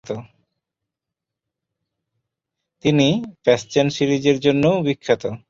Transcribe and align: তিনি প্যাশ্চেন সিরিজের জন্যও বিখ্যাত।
তিনি 2.85 3.07
প্যাশ্চেন 3.43 3.87
সিরিজের 3.89 4.37
জন্যও 4.39 4.75
বিখ্যাত। 4.81 5.23